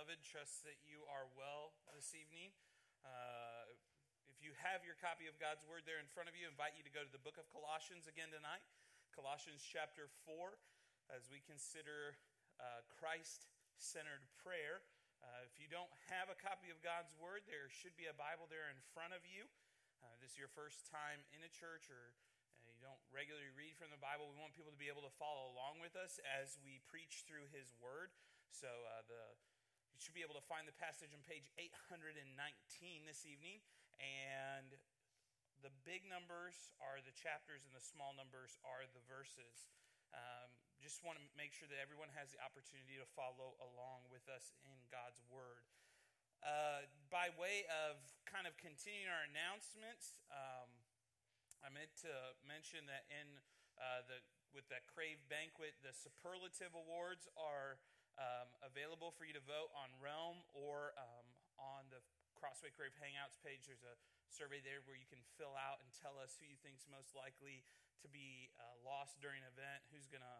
[0.00, 0.24] beloved.
[0.24, 2.56] Trust that you are well this evening.
[3.04, 3.68] Uh,
[4.32, 6.72] if you have your copy of God's Word there in front of you, I invite
[6.72, 8.64] you to go to the book of Colossians again tonight.
[9.12, 10.56] Colossians chapter 4,
[11.12, 12.16] as we consider
[12.56, 14.80] uh, Christ centered prayer.
[15.20, 18.48] Uh, if you don't have a copy of God's Word, there should be a Bible
[18.48, 19.52] there in front of you.
[20.00, 22.16] Uh, this is your first time in a church or
[22.56, 25.12] uh, you don't regularly read from the Bible, we want people to be able to
[25.20, 28.16] follow along with us as we preach through His Word.
[28.48, 29.36] So uh, the
[30.00, 32.16] should be able to find the passage on page 819
[33.04, 33.60] this evening,
[34.00, 34.72] and
[35.60, 39.68] the big numbers are the chapters, and the small numbers are the verses.
[40.16, 40.48] Um,
[40.80, 44.56] just want to make sure that everyone has the opportunity to follow along with us
[44.64, 45.68] in God's Word.
[46.40, 50.72] Uh, by way of kind of continuing our announcements, um,
[51.60, 52.12] I meant to
[52.48, 53.36] mention that in
[53.76, 54.24] uh, the
[54.56, 57.78] with that Crave banquet, the superlative awards are
[58.20, 62.04] um, available for you to vote on Realm or um, on the
[62.36, 63.64] Crossway Crave Hangouts page.
[63.64, 63.96] There's a
[64.28, 67.64] survey there where you can fill out and tell us who you think's most likely
[68.04, 70.36] to be uh, lost during an event, who's going to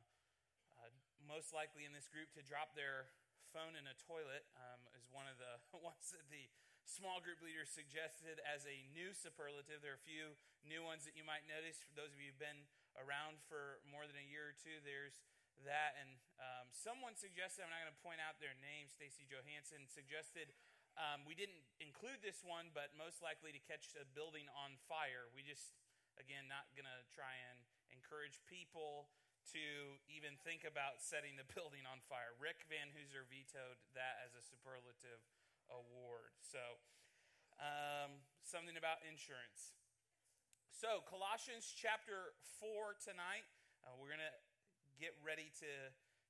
[0.81, 0.93] uh,
[1.25, 3.13] most likely in this group to drop their
[3.53, 6.49] phone in a toilet um, is one of the ones that the
[6.89, 9.85] small group leader suggested as a new superlative.
[9.85, 11.85] There are a few new ones that you might notice.
[11.85, 12.65] For those of you who've been
[12.99, 15.23] around for more than a year or two, there's
[15.69, 15.97] that.
[16.01, 20.53] And um, someone suggested, I'm not going to point out their name, Stacy Johansson, suggested
[20.99, 25.31] um, we didn't include this one, but most likely to catch a building on fire.
[25.31, 25.77] We just,
[26.19, 27.59] again, not going to try and
[27.95, 29.11] encourage people
[29.55, 32.35] to even think about setting the building on fire.
[32.37, 35.23] Rick Van Hooser vetoed that as a superlative
[35.71, 36.35] award.
[36.43, 36.61] So,
[37.61, 39.77] um, something about insurance.
[40.73, 43.45] So, Colossians chapter 4 tonight.
[43.85, 44.37] Uh, we're going to
[45.01, 45.71] get ready to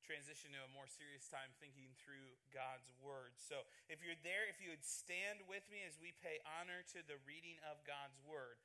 [0.07, 3.35] transition to a more serious time thinking through God's Word.
[3.37, 7.03] So, if you're there, if you would stand with me as we pay honor to
[7.03, 8.63] the reading of God's Word.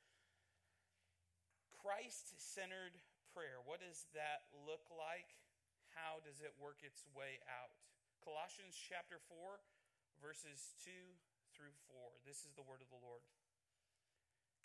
[1.74, 2.98] Christ centered
[3.34, 3.62] prayer.
[3.62, 5.34] What does that look like?
[5.94, 7.74] How does it work its way out?
[8.22, 9.62] Colossians chapter 4,
[10.18, 10.90] verses 2
[11.54, 12.26] through 4.
[12.26, 13.22] This is the word of the Lord.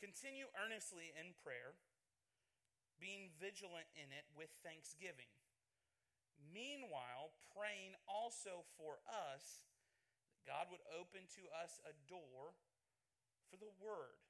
[0.01, 1.77] Continue earnestly in prayer,
[3.01, 5.27] being vigilant in it with thanksgiving.
[6.53, 9.65] Meanwhile, praying also for us
[10.37, 12.53] that God would open to us a door
[13.49, 14.21] for the word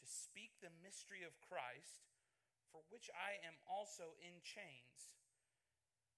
[0.00, 2.04] to speak the mystery of Christ,
[2.68, 5.16] for which I am also in chains,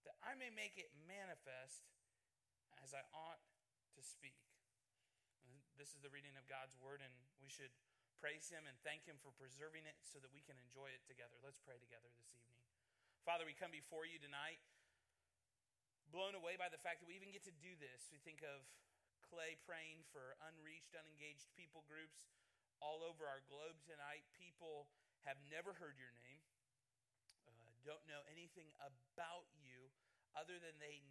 [0.02, 1.86] that I may make it manifest
[2.82, 3.42] as I ought
[3.94, 4.38] to speak.
[5.78, 7.70] This is the reading of God's word, and we should
[8.18, 11.38] praise Him and thank Him for preserving it so that we can enjoy it together.
[11.38, 12.58] Let's pray together this evening.
[13.22, 14.58] Father, we come before you tonight,
[16.10, 18.10] blown away by the fact that we even get to do this.
[18.10, 18.66] We think of
[19.22, 22.26] Clay praying for unreached, unengaged people groups
[22.82, 24.26] all over our globe tonight.
[24.34, 24.90] People
[25.22, 26.42] have never heard your name,
[27.46, 29.94] uh, don't know anything about you
[30.34, 31.02] other than they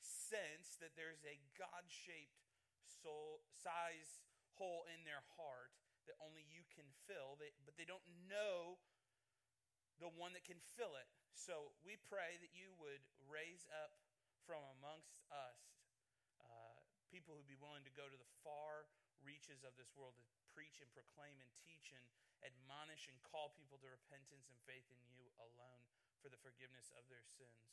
[0.00, 2.40] sense that there's a God shaped
[2.86, 4.24] soul size
[4.54, 5.74] hole in their heart
[6.10, 8.82] that only you can fill, they, but they don't know
[10.02, 11.06] the one that can fill it.
[11.38, 13.94] So we pray that you would raise up
[14.42, 15.78] from amongst us
[16.42, 16.82] uh,
[17.14, 18.90] people who'd be willing to go to the far
[19.22, 22.02] reaches of this world to preach and proclaim and teach and
[22.42, 25.84] admonish and call people to repentance and faith in you alone
[26.18, 27.70] for the forgiveness of their sins.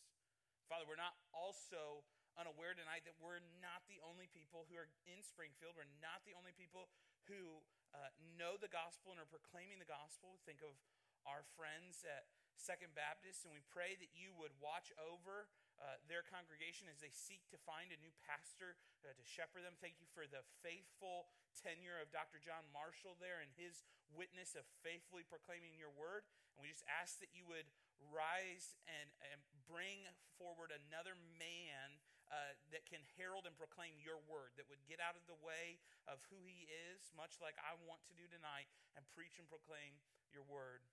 [0.67, 2.03] Father, we're not also
[2.35, 5.73] unaware tonight that we're not the only people who are in Springfield.
[5.73, 6.91] We're not the only people
[7.31, 7.63] who
[7.97, 10.37] uh, know the gospel and are proclaiming the gospel.
[10.45, 10.77] Think of
[11.25, 16.25] our friends at Second Baptist, and we pray that you would watch over uh, their
[16.25, 19.77] congregation as they seek to find a new pastor uh, to shepherd them.
[19.77, 22.41] Thank you for the faithful tenure of Dr.
[22.41, 26.25] John Marshall there and his witness of faithfully proclaiming your word.
[26.57, 27.69] And we just ask that you would
[28.09, 29.37] rise and, and
[29.69, 30.05] bring
[30.37, 35.15] forward another man uh, that can herald and proclaim your word, that would get out
[35.15, 38.67] of the way of who he is, much like I want to do tonight,
[38.99, 39.95] and preach and proclaim
[40.31, 40.83] your word.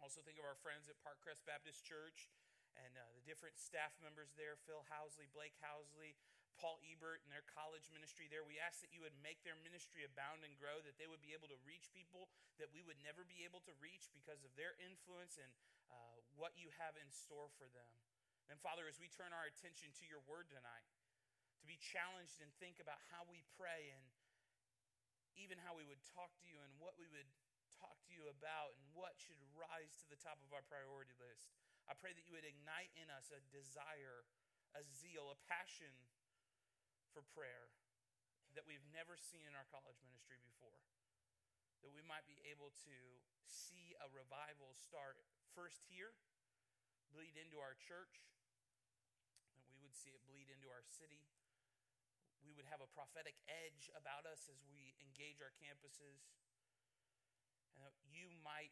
[0.00, 2.30] Also, think of our friends at Parkcrest Baptist Church
[2.78, 6.14] and uh, the different staff members there Phil Housley, Blake Housley,
[6.58, 8.42] Paul Ebert, and their college ministry there.
[8.42, 11.34] We ask that you would make their ministry abound and grow, that they would be
[11.34, 14.74] able to reach people that we would never be able to reach because of their
[14.82, 15.50] influence and
[15.90, 17.94] uh, what you have in store for them.
[18.48, 20.88] And Father, as we turn our attention to your word tonight,
[21.60, 24.04] to be challenged and think about how we pray and
[25.36, 27.28] even how we would talk to you and what we would
[27.76, 31.52] talk to you about and what should rise to the top of our priority list.
[31.86, 34.24] I pray that you would ignite in us a desire,
[34.74, 35.92] a zeal, a passion
[37.12, 37.68] for prayer
[38.56, 40.82] that we've never seen in our college ministry before.
[41.84, 42.96] That we might be able to
[43.46, 45.20] see a revival start
[45.54, 46.16] first here,
[47.14, 48.26] bleed into our church,
[49.98, 51.26] see it bleed into our city.
[52.46, 56.30] We would have a prophetic edge about us as we engage our campuses.
[57.74, 58.70] And you might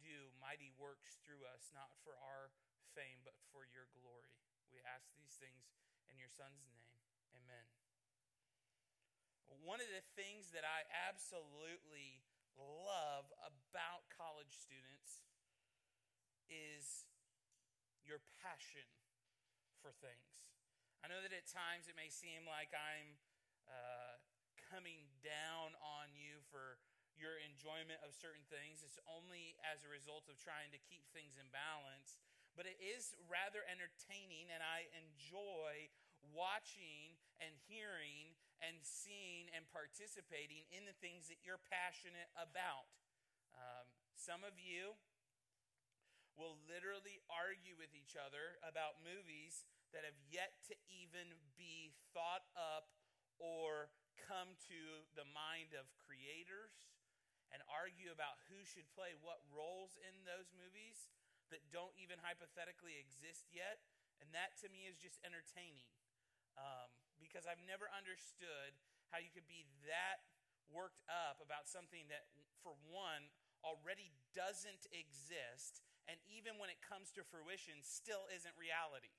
[0.00, 2.48] do mighty works through us, not for our
[2.96, 4.32] fame, but for your glory.
[4.72, 5.68] We ask these things
[6.08, 6.88] in your Son's name.
[7.36, 7.68] Amen.
[9.64, 12.20] One of the things that I absolutely
[12.60, 15.24] love about college students
[16.52, 17.08] is
[18.04, 18.84] your passion
[19.84, 20.56] for things.
[21.04, 23.20] I know that at times it may seem like I'm
[23.68, 24.16] uh,
[24.72, 26.80] coming down on you for
[27.12, 28.80] your enjoyment of certain things.
[28.80, 32.16] It's only as a result of trying to keep things in balance.
[32.56, 35.92] But it is rather entertaining, and I enjoy
[36.32, 38.32] watching and hearing
[38.64, 42.88] and seeing and participating in the things that you're passionate about.
[43.52, 43.84] Um,
[44.16, 44.96] some of you
[46.34, 52.46] will literally argue with each other about movies that have yet to even be thought
[52.58, 52.90] up
[53.38, 56.90] or come to the mind of creators
[57.54, 61.06] and argue about who should play what roles in those movies
[61.54, 63.84] that don't even hypothetically exist yet.
[64.18, 65.86] And that to me is just entertaining
[66.58, 66.90] um,
[67.22, 68.74] because I've never understood
[69.14, 70.26] how you could be that
[70.72, 72.26] worked up about something that,
[72.64, 73.30] for one,
[73.62, 79.12] already doesn't exist, and even when it comes to fruition, still isn't reality.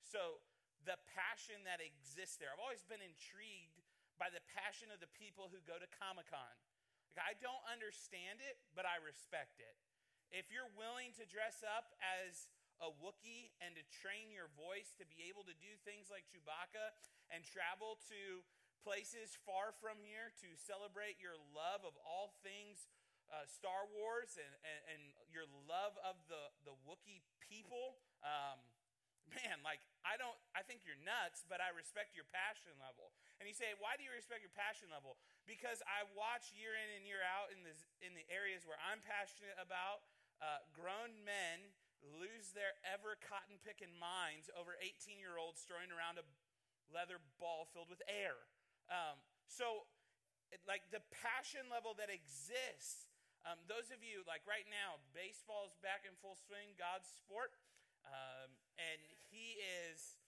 [0.00, 0.40] So,
[0.82, 3.78] the passion that exists there, I've always been intrigued
[4.18, 6.54] by the passion of the people who go to Comic Con.
[7.14, 9.78] Like, I don't understand it, but I respect it.
[10.32, 12.48] If you're willing to dress up as
[12.80, 16.90] a Wookiee and to train your voice to be able to do things like Chewbacca
[17.30, 18.42] and travel to
[18.82, 22.90] places far from here to celebrate your love of all things
[23.32, 25.02] uh, Star Wars and, and, and,
[25.32, 27.96] your love of the, the Wookiee people.
[28.20, 28.60] Um,
[29.32, 33.16] man, like, I don't, I think you're nuts, but I respect your passion level.
[33.40, 35.16] And you say, why do you respect your passion level?
[35.48, 37.72] Because I watch year in and year out in, the
[38.04, 40.04] in the areas where I'm passionate about
[40.44, 46.18] uh, grown men lose their ever cotton picking minds over 18 year olds throwing around
[46.18, 46.26] a
[46.90, 48.36] leather ball filled with air.
[48.90, 49.86] Um, so,
[50.66, 53.08] like the passion level that exists,
[53.42, 57.54] um, those of you, like right now, baseball is back in full swing, God's sport,
[58.06, 59.00] um, and
[59.30, 60.18] He is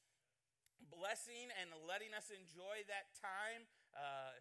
[0.90, 3.66] blessing and letting us enjoy that time.
[3.94, 4.38] Uh,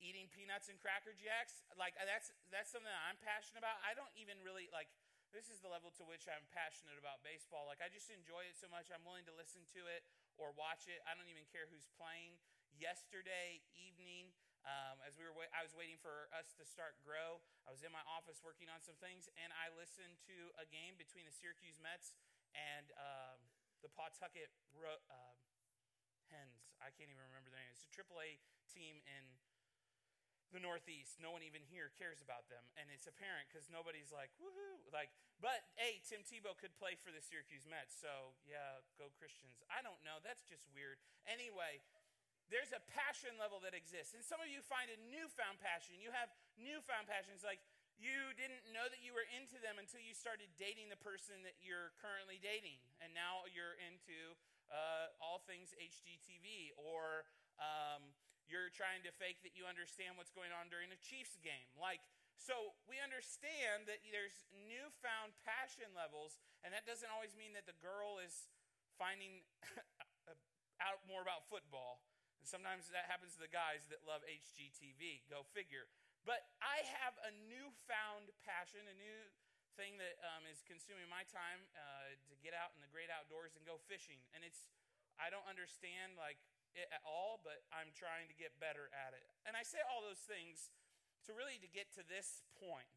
[0.00, 4.08] eating peanuts and cracker jacks like that's that's something that i'm passionate about i don't
[4.16, 4.88] even really like
[5.30, 7.66] this is the level to which I'm passionate about baseball.
[7.66, 10.02] Like, I just enjoy it so much, I'm willing to listen to it
[10.34, 11.02] or watch it.
[11.06, 12.38] I don't even care who's playing.
[12.74, 14.34] Yesterday evening,
[14.68, 17.40] um, as we were, wa- I was waiting for us to start grow.
[17.64, 21.00] I was in my office working on some things, and I listened to a game
[21.00, 22.12] between the Syracuse Mets
[22.52, 23.38] and um,
[23.80, 25.34] the Pawtucket Ro- uh,
[26.28, 26.70] Hens.
[26.78, 27.72] I can't even remember their name.
[27.72, 29.24] It's a AAA team in
[30.50, 31.22] the Northeast.
[31.22, 34.82] No one even here cares about them, and it's apparent because nobody's like woohoo.
[34.90, 39.62] Like, but hey, Tim Tebow could play for the Syracuse Mets, so yeah, go Christians.
[39.70, 40.18] I don't know.
[40.26, 40.98] That's just weird.
[41.26, 41.82] Anyway,
[42.50, 46.02] there's a passion level that exists, and some of you find a newfound passion.
[46.02, 46.28] You have
[46.58, 47.62] newfound passions, like
[47.96, 51.56] you didn't know that you were into them until you started dating the person that
[51.62, 54.34] you're currently dating, and now you're into
[54.68, 57.30] uh, all things HGTV or.
[57.60, 58.16] Um,
[58.50, 61.70] you're trying to fake that you understand what's going on during a Chiefs game.
[61.78, 62.02] Like,
[62.34, 67.78] so we understand that there's newfound passion levels, and that doesn't always mean that the
[67.78, 68.50] girl is
[68.98, 69.46] finding
[70.82, 72.02] out more about football.
[72.40, 75.28] And sometimes that happens to the guys that love HGTV.
[75.28, 75.84] Go figure.
[76.24, 79.20] But I have a newfound passion, a new
[79.76, 83.56] thing that um, is consuming my time uh, to get out in the great outdoors
[83.56, 84.20] and go fishing.
[84.32, 84.68] And it's,
[85.20, 86.40] I don't understand like
[86.76, 89.24] it at all, but I'm trying to get better at it.
[89.44, 90.70] And I say all those things
[91.28, 92.88] to really to get to this point.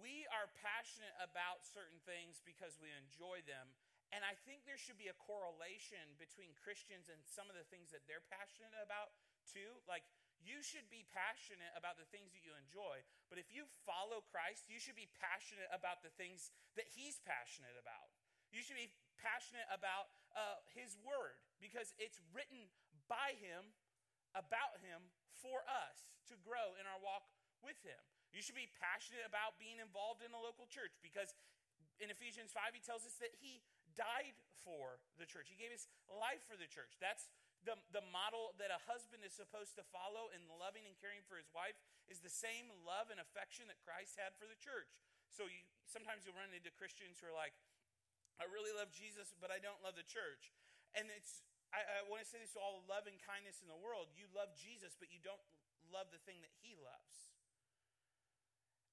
[0.00, 3.68] We are passionate about certain things because we enjoy them.
[4.12, 7.88] And I think there should be a correlation between Christians and some of the things
[7.96, 9.16] that they're passionate about
[9.48, 9.80] too.
[9.88, 10.04] Like,
[10.42, 13.00] you should be passionate about the things that you enjoy,
[13.30, 17.78] but if you follow Christ, you should be passionate about the things that He's passionate
[17.78, 18.10] about.
[18.50, 18.90] You should be
[19.22, 22.68] passionate about uh, His Word because it's written
[23.06, 23.70] by Him,
[24.34, 27.30] about Him, for us to grow in our walk
[27.62, 27.98] with Him.
[28.34, 31.32] You should be passionate about being involved in a local church because
[32.02, 33.62] in Ephesians 5, he tells us that He
[33.94, 35.50] died for the church.
[35.50, 36.94] He gave his life for the church.
[37.02, 37.28] That's
[37.62, 41.38] the, the model that a husband is supposed to follow in loving and caring for
[41.38, 41.78] his wife
[42.10, 44.90] is the same love and affection that Christ had for the church.
[45.30, 47.54] So you sometimes you'll run into Christians who are like,
[48.42, 50.50] I really love Jesus, but I don't love the church.
[50.98, 53.68] And it's I, I want to say this to all the love and kindness in
[53.70, 54.12] the world.
[54.12, 55.40] You love Jesus, but you don't
[55.88, 57.32] love the thing that he loves.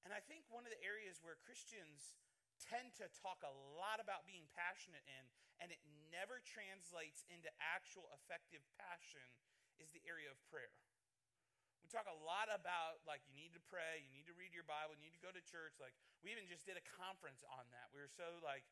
[0.06, 2.16] And I think one of the areas where Christians
[2.60, 5.24] tend to talk a lot about being passionate in,
[5.60, 5.80] and it
[6.12, 9.24] never translates into actual effective passion,
[9.80, 10.72] is the area of prayer.
[11.80, 14.68] We talk a lot about like you need to pray, you need to read your
[14.68, 15.80] Bible, you need to go to church.
[15.80, 17.88] Like we even just did a conference on that.
[17.90, 18.62] We were so like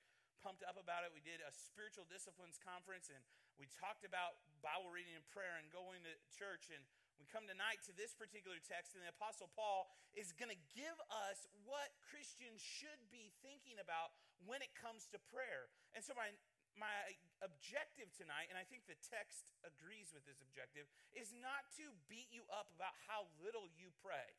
[0.44, 1.10] pumped up about it.
[1.10, 3.18] We did a spiritual disciplines conference and
[3.58, 6.70] we talked about Bible reading and prayer and going to church.
[6.70, 6.84] And
[7.18, 10.94] we come tonight to this particular text, and the Apostle Paul is going to give
[11.10, 14.14] us what Christians should be thinking about
[14.46, 15.66] when it comes to prayer.
[15.98, 16.30] And so, my,
[16.78, 16.94] my
[17.42, 22.30] objective tonight, and I think the text agrees with this objective, is not to beat
[22.30, 24.38] you up about how little you pray.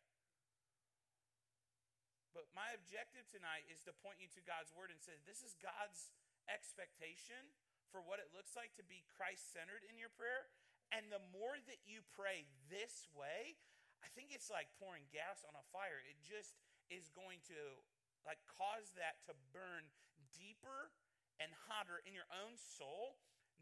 [2.31, 5.59] But my objective tonight is to point you to God's word and say, this is
[5.59, 6.15] God's
[6.47, 7.51] expectation
[7.91, 10.47] for what it looks like to be Christ centered in your prayer.
[10.89, 13.57] And the more that you pray this way,
[14.01, 16.01] I think it's like pouring gas on a fire.
[16.01, 16.57] It just
[16.89, 17.59] is going to
[18.25, 19.85] like cause that to burn
[20.33, 20.91] deeper
[21.39, 23.21] and hotter in your own soul,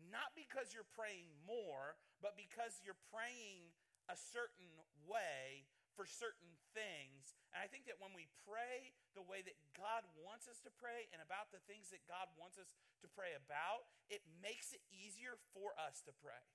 [0.10, 3.69] not because you're praying more, but because you're praying
[4.07, 4.72] a certain
[5.05, 7.34] way for certain things.
[7.51, 11.10] And I think that when we pray the way that God wants us to pray
[11.10, 15.41] and about the things that God wants us to pray about, it makes it easier
[15.57, 16.46] for us to pray.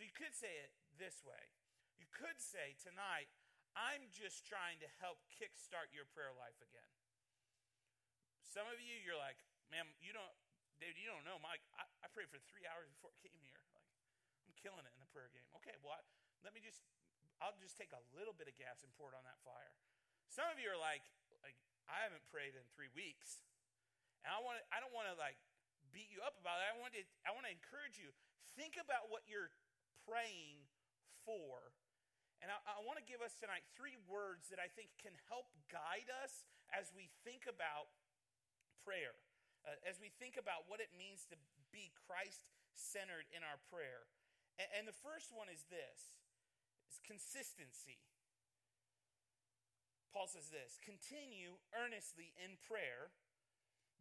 [0.00, 1.52] So you could say it this way.
[2.00, 3.28] You could say tonight,
[3.76, 6.88] I'm just trying to help kickstart your prayer life again.
[8.40, 9.36] Some of you, you're like,
[9.68, 10.32] man, you don't,
[10.80, 11.60] David, you don't know, Mike.
[11.76, 13.60] I, I prayed for three hours before I came here.
[13.76, 13.84] Like,
[14.48, 15.44] I'm killing it in the prayer game.
[15.60, 16.00] Okay, well, I,
[16.48, 16.80] let me just
[17.44, 19.76] I'll just take a little bit of gas and pour it on that fire.
[20.32, 21.04] Some of you are like,
[21.44, 23.44] like I haven't prayed in three weeks,
[24.24, 25.36] and I want I don't want to like
[25.92, 26.72] beat you up about it.
[26.72, 28.16] I want to I want to encourage you.
[28.56, 29.52] Think about what you're
[30.08, 30.62] praying
[31.24, 31.72] for.
[32.40, 35.52] And I, I want to give us tonight three words that I think can help
[35.68, 37.92] guide us as we think about
[38.80, 39.12] prayer,
[39.68, 41.36] uh, as we think about what it means to
[41.68, 44.08] be Christ centered in our prayer.
[44.56, 46.16] And, and the first one is this
[46.88, 48.00] is consistency.
[50.10, 53.14] Paul says this continue earnestly in prayer,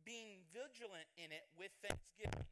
[0.08, 2.48] being vigilant in it with thanksgiving.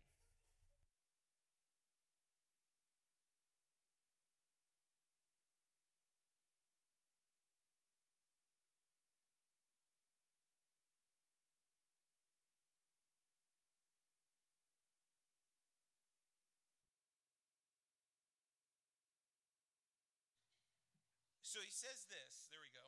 [21.48, 22.52] So he says this.
[22.52, 22.84] There we go.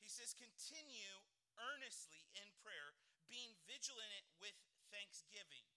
[0.00, 1.20] He says, continue
[1.60, 2.96] earnestly in prayer,
[3.28, 4.56] being vigilant with
[4.88, 5.68] thanksgiving.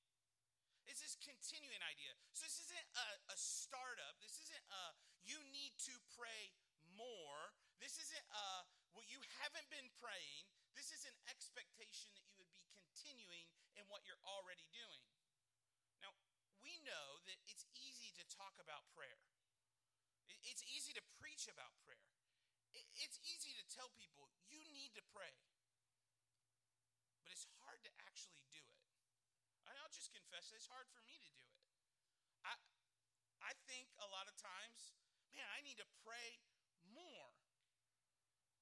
[0.87, 2.15] It's this continuing idea.
[2.31, 4.15] So this isn't a, a startup.
[4.23, 4.95] This isn't a
[5.27, 6.55] you need to pray
[6.95, 7.51] more.
[7.83, 8.63] This isn't a
[8.95, 10.47] well, you haven't been praying.
[10.79, 15.03] This is an expectation that you would be continuing in what you're already doing.
[15.99, 16.15] Now,
[16.63, 19.19] we know that it's easy to talk about prayer.
[20.47, 21.03] It's easy to
[21.37, 22.01] preach about prayer.
[22.97, 25.37] It's easy to tell people, you need to pray.
[27.21, 28.81] But it's hard to actually do it.
[29.69, 31.61] I'll just confess, it's hard for me to do it.
[32.41, 32.57] I,
[33.45, 34.97] I think a lot of times,
[35.29, 36.41] man, I need to pray
[36.89, 37.29] more.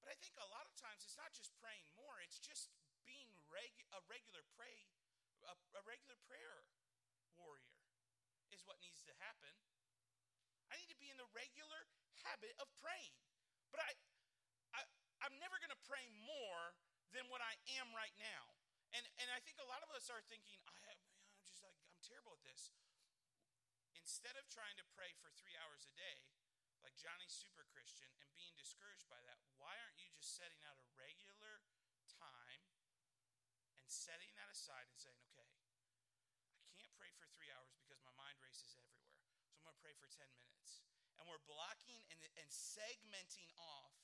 [0.04, 2.68] But I think a lot of times it's not just praying more, it's just
[3.08, 4.84] being reg- a regular pray,
[5.48, 6.68] a, a regular prayer
[7.40, 7.80] warrior
[8.52, 9.56] is what needs to happen.
[10.76, 11.88] I need to be in the regular
[12.28, 13.16] habit of praying.
[13.72, 13.96] But I,
[14.76, 14.84] I
[15.24, 16.76] I'm never going to pray more
[17.16, 18.60] than what I am right now.
[18.92, 21.00] And and I think a lot of us are thinking, I am
[21.32, 22.76] I'm just like I'm terrible at this.
[23.96, 26.28] Instead of trying to pray for three hours a day,
[26.84, 30.76] like Johnny Super Christian, and being discouraged by that, why aren't you just setting out
[30.76, 31.64] a regular
[32.12, 32.68] time
[33.80, 35.48] and setting that aside and saying, okay,
[36.68, 39.15] I can't pray for three hours because my mind races everywhere
[39.66, 40.86] going to pray for 10 minutes.
[41.18, 43.98] And we're blocking and, and segmenting off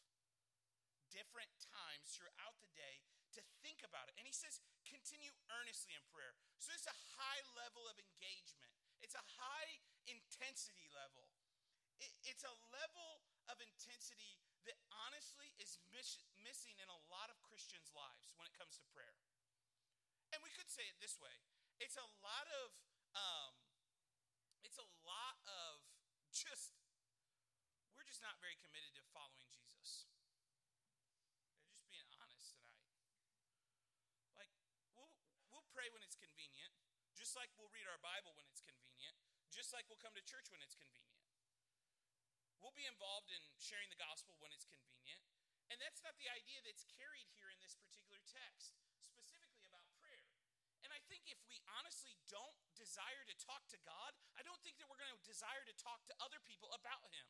[1.14, 3.06] different times throughout the day
[3.38, 4.18] to think about it.
[4.18, 4.58] And he says,
[4.90, 5.30] continue
[5.62, 6.34] earnestly in prayer.
[6.58, 8.74] So it's a high level of engagement,
[9.06, 11.30] it's a high intensity level.
[12.02, 17.38] It, it's a level of intensity that honestly is miss, missing in a lot of
[17.46, 19.14] Christians' lives when it comes to prayer.
[20.34, 21.38] And we could say it this way
[21.78, 22.74] it's a lot of,
[23.14, 23.54] um,
[24.64, 25.82] it's a lot of
[26.32, 26.74] just,
[27.98, 30.08] we're just not very committed to following Jesus.
[31.74, 32.88] Just being honest tonight.
[34.38, 34.52] Like,
[34.96, 35.12] we'll,
[35.52, 36.74] we'll pray when it's convenient,
[37.18, 39.18] just like we'll read our Bible when it's convenient,
[39.50, 41.26] just like we'll come to church when it's convenient.
[42.62, 45.26] We'll be involved in sharing the gospel when it's convenient.
[45.74, 50.30] And that's not the idea that's carried here in this particular text, specifically about prayer.
[50.84, 54.82] And I think if we honestly don't desire to talk to God, I don't think
[54.82, 57.30] that we're going to desire to talk to other people about Him.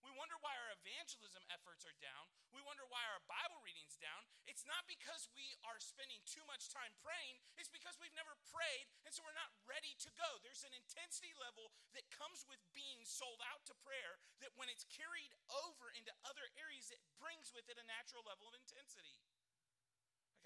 [0.00, 2.30] We wonder why our evangelism efforts are down.
[2.54, 4.24] We wonder why our Bible reading's down.
[4.46, 8.88] It's not because we are spending too much time praying, it's because we've never prayed,
[9.04, 10.38] and so we're not ready to go.
[10.40, 14.86] There's an intensity level that comes with being sold out to prayer that when it's
[14.88, 19.18] carried over into other areas, it brings with it a natural level of intensity.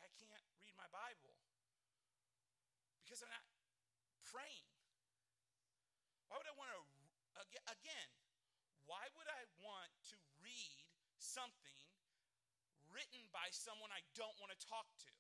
[0.01, 1.37] Like, I can't read my Bible
[3.05, 3.52] because I'm not
[4.33, 4.67] praying.
[6.33, 6.81] Why would I want to,
[7.69, 8.09] again,
[8.89, 10.89] why would I want to read
[11.21, 11.85] something
[12.91, 15.13] written by someone I don't want to talk to?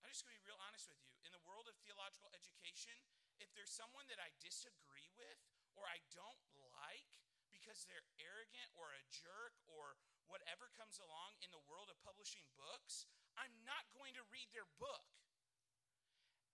[0.00, 1.12] I'm just going to be real honest with you.
[1.22, 2.96] In the world of theological education,
[3.38, 5.38] if there's someone that I disagree with
[5.76, 6.40] or I don't
[6.80, 7.12] like
[7.52, 9.94] because they're arrogant or a jerk or
[10.26, 13.06] whatever comes along in the world of publishing books,
[13.38, 15.06] I'm not going to read their book.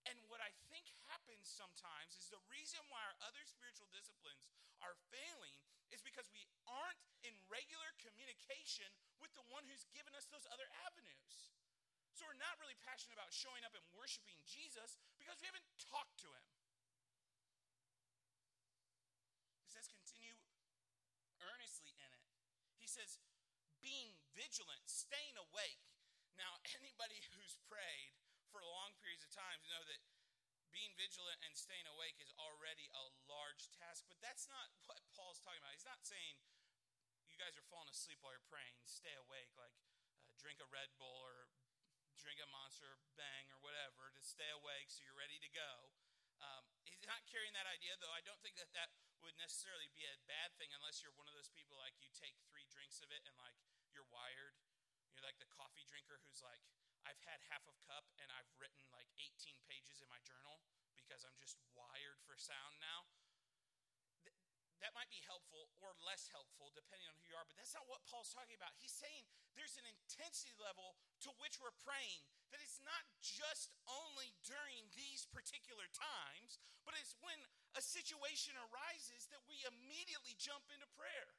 [0.07, 4.47] And what I think happens sometimes is the reason why our other spiritual disciplines
[4.79, 5.59] are failing
[5.91, 8.87] is because we aren't in regular communication
[9.19, 11.51] with the one who's given us those other avenues.
[12.15, 16.17] So we're not really passionate about showing up and worshiping Jesus because we haven't talked
[16.25, 16.45] to him.
[19.63, 20.33] He says, continue
[21.43, 22.25] earnestly in it.
[22.81, 23.21] He says,
[23.83, 25.83] being vigilant, staying awake.
[26.39, 28.17] Now, anybody who's prayed
[28.49, 30.01] for long periods of time know that
[30.71, 34.09] being vigilant and staying awake is already a large task.
[34.09, 35.77] But that's not what Paul's talking about.
[35.77, 36.41] He's not saying
[37.29, 38.73] you guys are falling asleep while you're praying.
[38.83, 39.77] Stay awake, like
[40.25, 41.45] uh, drink a Red Bull or
[42.17, 45.93] drink a Monster Bang or whatever to stay awake so you're ready to go.
[46.41, 48.13] Um, he's not carrying that idea, though.
[48.13, 48.89] I don't think that that
[49.21, 52.37] would necessarily be a bad thing unless you're one of those people like you take
[52.49, 53.57] three drinks of it and like
[53.93, 54.53] you're wired.
[55.13, 56.61] You're like the coffee drinker who's like,
[57.05, 60.61] I've had half of cup and I've written like 18 pages in my journal
[61.07, 63.07] because I'm just wired for sound now.
[64.27, 64.35] Th-
[64.83, 67.87] that might be helpful or less helpful depending on who you are, but that's not
[67.87, 68.75] what Paul's talking about.
[68.75, 69.23] He's saying
[69.55, 75.23] there's an intensity level to which we're praying that it's not just only during these
[75.31, 77.39] particular times, but it's when
[77.79, 81.31] a situation arises that we immediately jump into prayer.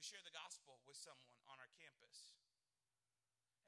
[0.00, 2.40] share the gospel with someone on our campus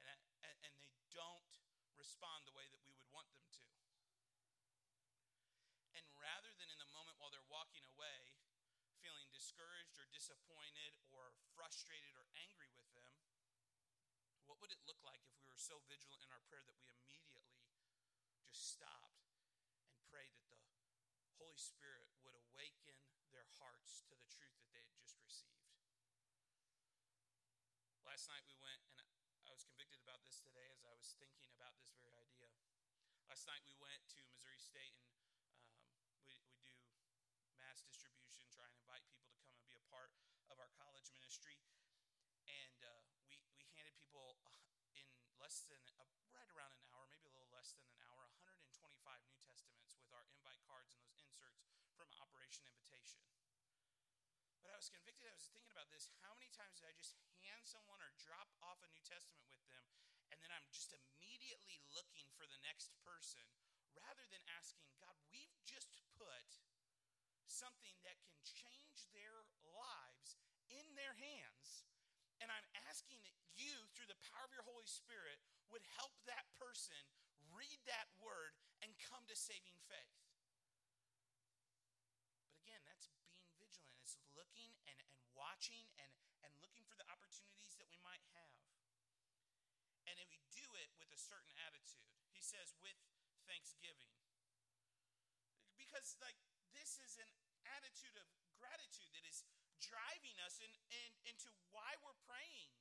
[0.01, 0.73] and, and they
[1.13, 1.53] don't
[1.95, 3.63] respond the way that we want them to.
[5.95, 8.35] And rather than in the moment while they're walking away,
[8.99, 13.15] feeling discouraged or disappointed or frustrated or angry with them,
[14.43, 16.91] what would it look like if we were so vigilant in our prayer that we
[16.91, 17.47] immediately
[18.43, 19.23] just stopped
[19.87, 20.59] and prayed that
[21.23, 22.99] the Holy Spirit would awaken
[23.31, 25.71] their hearts to the truth that they had just received?
[28.03, 29.07] Last night we went and
[29.47, 32.64] I was convicted about this today as I was thinking about this very idea.
[33.25, 35.49] Last night we went to Missouri State and
[35.97, 36.77] um, we, we do
[37.57, 40.13] mass distribution, try and invite people to come and be a part
[40.53, 41.57] of our college ministry.
[42.45, 44.53] And uh, we, we handed people uh,
[44.93, 45.09] in
[45.41, 46.05] less than, a,
[46.37, 48.93] right around an hour, maybe a little less than an hour, 125
[49.25, 51.65] New Testaments with our invite cards and those inserts
[51.97, 53.25] from Operation Invitation.
[54.61, 56.13] But I was convicted, I was thinking about this.
[56.21, 59.65] How many times did I just hand someone or drop off a New Testament with
[59.65, 59.81] them,
[60.33, 63.45] and then I'm just immediately looking for the next person
[63.95, 66.49] rather than asking, God, we've just put
[67.45, 70.35] something that can change their lives
[70.67, 71.87] in their hands.
[72.43, 75.39] And I'm asking that you, through the power of your Holy Spirit,
[75.71, 76.99] would help that person
[77.55, 80.19] read that word and come to saving faith.
[82.43, 83.95] But again, that's being vigilant.
[84.03, 86.11] It's looking and, and watching and,
[86.43, 88.64] and looking for the opportunities that we might have.
[90.19, 92.07] And we do it with a certain attitude.
[92.31, 92.99] He says, with
[93.47, 94.11] thanksgiving.
[95.79, 96.37] Because, like,
[96.75, 97.31] this is an
[97.79, 98.27] attitude of
[98.59, 99.43] gratitude that is
[99.79, 102.71] driving us in, in, into why we're praying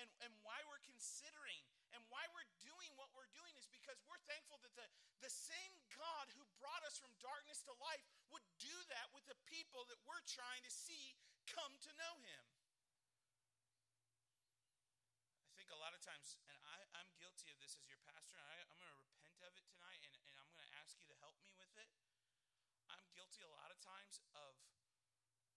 [0.00, 1.62] and, and why we're considering
[1.92, 4.86] and why we're doing what we're doing is because we're thankful that the,
[5.20, 9.38] the same God who brought us from darkness to life would do that with the
[9.50, 11.18] people that we're trying to see
[11.50, 12.44] come to know him.
[15.50, 18.02] I think a lot of times, and I, I'm guilty of this this as your
[18.02, 20.70] pastor, and I, am going to repent of it tonight, and, and I'm going to
[20.82, 21.86] ask you to help me with it.
[22.90, 24.52] I'm guilty a lot of times of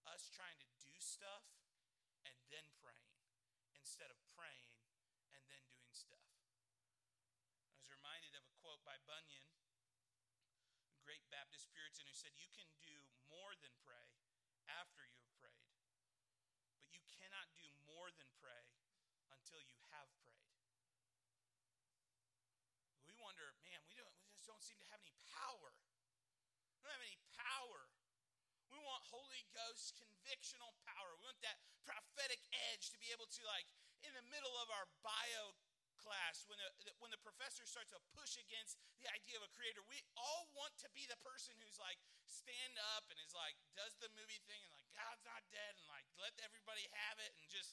[0.08, 1.44] us trying to do stuff
[2.24, 3.20] and then praying
[3.76, 4.72] instead of praying
[5.36, 6.24] and then doing stuff.
[7.68, 9.44] I was reminded of a quote by Bunyan,
[11.04, 12.96] great Baptist Puritan, who said, You can do
[13.28, 14.08] more than pray
[14.72, 15.68] after you have prayed,
[16.80, 18.72] but you cannot do more than pray
[19.36, 20.48] until you have prayed.
[23.04, 25.76] We wonder, man, we, don't, we just don't seem to have any power.
[26.80, 27.83] We don't have any power.
[29.12, 31.16] Holy Ghost convictional power.
[31.20, 32.40] We want that prophetic
[32.72, 33.68] edge to be able to, like,
[34.04, 35.56] in the middle of our bio
[36.04, 36.68] class, when the,
[37.00, 40.76] when the professor starts to push against the idea of a creator, we all want
[40.76, 41.96] to be the person who's like,
[42.28, 45.86] stand up and is like, does the movie thing and like, God's not dead and
[45.88, 47.72] like, let everybody have it and just,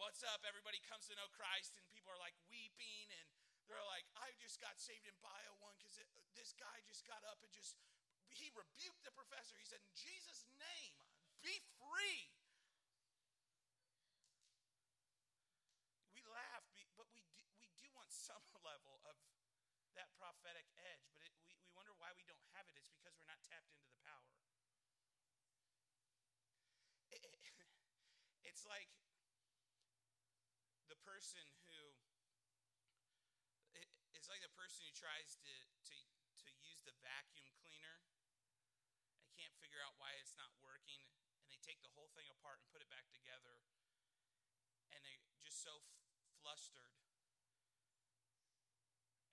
[0.00, 0.40] what's up?
[0.48, 3.28] Everybody comes to know Christ and people are like weeping and
[3.68, 6.00] they're like, I just got saved in bio one because
[6.32, 7.76] this guy just got up and just,
[8.34, 9.56] he rebuked the professor.
[9.56, 10.94] He said, in Jesus' name,
[11.40, 12.28] be free.
[16.12, 16.64] We laugh,
[16.98, 19.16] but we do, we do want some level of
[19.96, 22.78] that prophetic edge, but it, we, we wonder why we don't have it.
[22.78, 24.30] It's because we're not tapped into the power.
[27.10, 27.34] It, it,
[28.48, 28.90] it's like
[30.86, 31.98] the person who
[34.18, 35.54] it's like the person who tries to,
[35.88, 35.96] to,
[36.42, 38.02] to use the vacuum cleaner
[39.68, 41.04] figure out why it's not working,
[41.44, 43.60] and they take the whole thing apart and put it back together,
[44.96, 45.92] and they're just so f-
[46.40, 46.96] flustered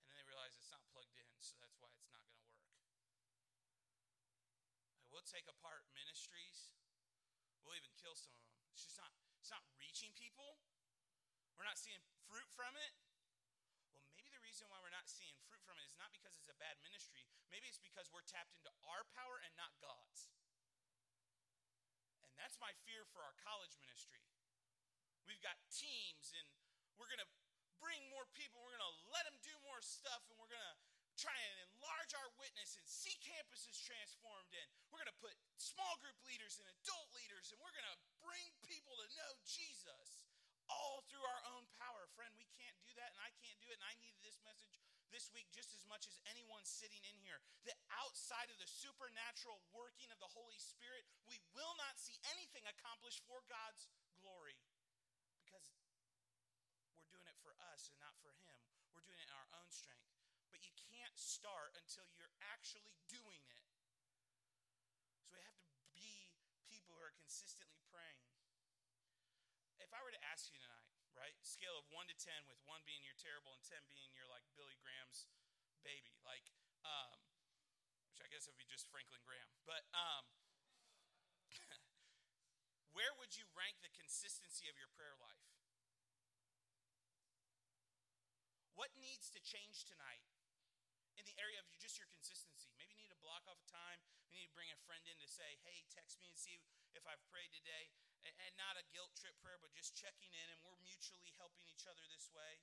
[0.04, 2.52] And then they realize it's not plugged in, so that's why it's not going to
[2.52, 2.68] work.
[5.08, 6.76] We'll take apart ministries.
[7.64, 8.60] We'll even kill some of them.
[8.76, 10.60] It's just not, it's not reaching people.
[11.56, 12.92] We're not seeing fruit from it.
[14.56, 17.28] Reason why we're not seeing fruit from it is not because it's a bad ministry.
[17.52, 20.32] Maybe it's because we're tapped into our power and not God's.
[22.24, 24.24] And that's my fear for our college ministry.
[25.28, 26.48] We've got teams, and
[26.96, 27.28] we're going to
[27.84, 28.64] bring more people.
[28.64, 30.80] We're going to let them do more stuff, and we're going to
[31.20, 36.00] try and enlarge our witness and see campuses transformed and We're going to put small
[36.00, 40.25] group leaders and adult leaders, and we're going to bring people to know Jesus
[40.70, 42.08] all through our own power.
[42.14, 44.80] Friend, we can't do that, and I can't do it, and I needed this message
[45.14, 47.40] this week just as much as anyone sitting in here.
[47.70, 52.66] That outside of the supernatural working of the Holy Spirit, we will not see anything
[52.68, 53.88] accomplished for God's
[54.20, 54.58] glory
[55.46, 55.66] because
[56.98, 58.60] we're doing it for us and not for Him.
[58.92, 60.06] We're doing it in our own strength
[60.56, 63.68] but you can't start until you're actually doing it.
[65.28, 66.32] So we have to be
[66.64, 68.25] people who are consistently praying.
[69.86, 72.90] If I were to ask you tonight, right, scale of 1 to 10, with 1
[72.90, 75.30] being you're terrible and 10 being you're like Billy Graham's
[75.86, 76.50] baby, like,
[76.82, 77.22] um,
[78.10, 80.26] which I guess would be just Franklin Graham, but um,
[82.98, 85.46] where would you rank the consistency of your prayer life?
[88.74, 90.26] What needs to change tonight
[91.14, 92.74] in the area of just your consistency.
[92.76, 94.04] Maybe you need to block off a time.
[94.34, 96.60] You need to bring a friend in to say, hey, text me and see
[96.96, 97.92] if I've prayed today.
[98.26, 101.86] And not a guilt trip prayer, but just checking in, and we're mutually helping each
[101.86, 102.58] other this way.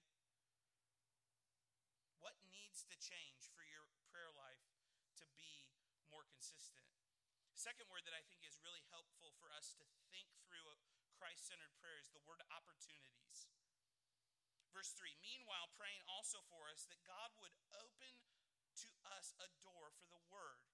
[2.19, 4.67] What needs to change for your prayer life
[5.23, 5.71] to be
[6.11, 6.83] more consistent?
[7.55, 10.83] Second word that I think is really helpful for us to think through
[11.15, 13.47] Christ centered prayer is the word opportunities.
[14.75, 18.19] Verse 3 Meanwhile, praying also for us that God would open
[18.83, 20.67] to us a door for the word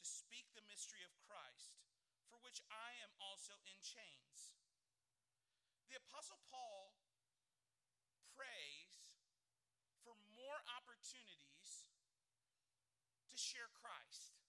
[0.00, 1.76] to speak the mystery of Christ,
[2.32, 4.56] for which I am also in chains.
[5.92, 6.96] The Apostle Paul
[8.32, 9.12] prays
[10.00, 11.92] for more opportunities
[13.28, 14.40] to share Christ.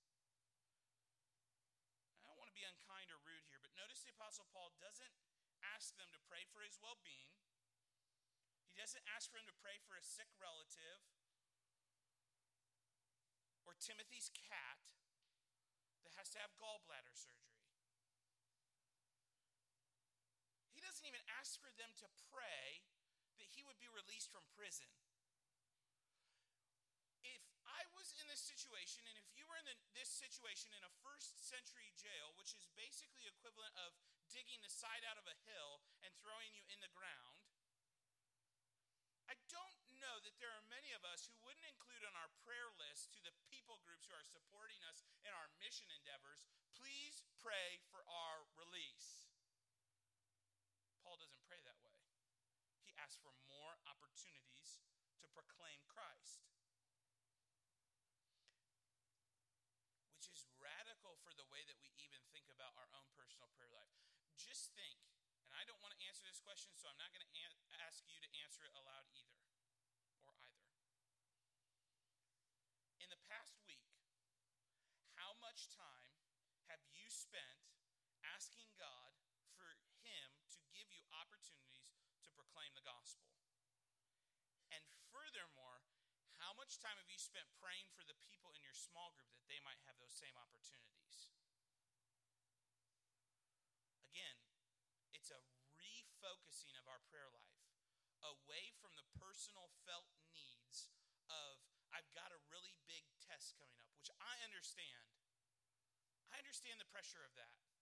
[2.24, 5.12] I don't want to be unkind or rude here, but notice the Apostle Paul doesn't
[5.76, 7.36] ask them to pray for his well being.
[8.72, 11.04] He doesn't ask for him to pray for a sick relative
[13.67, 14.96] or Timothy's cat
[16.04, 17.62] that has to have gallbladder surgery.
[21.04, 22.80] Doesn't even ask for them to pray
[23.36, 24.88] that he would be released from prison.
[27.28, 30.80] If I was in this situation, and if you were in the, this situation in
[30.88, 33.92] a first century jail, which is basically equivalent of
[34.32, 37.36] digging the side out of a hill and throwing you in the ground,
[39.28, 42.72] I don't know that there are many of us who wouldn't include on our prayer
[42.80, 46.48] list to the people groups who are supporting us in our mission endeavors,
[46.80, 48.42] please pray for our
[53.04, 54.80] Asks for more opportunities
[55.20, 56.39] to proclaim Christ.
[60.16, 63.76] Which is radical for the way that we even think about our own personal prayer
[63.76, 63.92] life.
[64.39, 65.04] Just think,
[65.44, 67.34] and I don't want to answer this question, so I'm not going to
[67.84, 69.44] ask you to answer it aloud either,
[70.24, 70.63] or either.
[73.04, 73.84] In the past week,
[75.20, 76.16] how much time
[76.72, 77.68] have you spent
[78.24, 79.12] asking God
[79.60, 79.68] for
[80.08, 81.73] Him to give you opportunities
[82.34, 83.30] proclaim the gospel?
[84.74, 85.86] And furthermore,
[86.41, 89.48] how much time have you spent praying for the people in your small group that
[89.48, 91.32] they might have those same opportunities?
[94.04, 94.38] Again,
[95.15, 95.41] it's a
[95.80, 97.54] refocusing of our prayer life
[98.24, 100.91] away from the personal felt needs
[101.28, 101.60] of,
[101.91, 105.08] I've got a really big test coming up, which I understand.
[106.32, 107.73] I understand the pressure of that.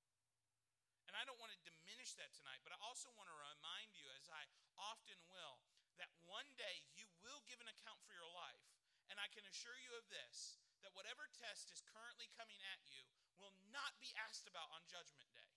[1.12, 4.08] And I don't want to diminish that tonight, but I also want to remind you,
[4.15, 4.47] as I
[4.80, 5.60] often will,
[6.00, 8.63] that one day you will give an account for your life.
[9.12, 10.56] And I can assure you of this
[10.88, 13.04] that whatever test is currently coming at you
[13.36, 15.52] will not be asked about on Judgment Day.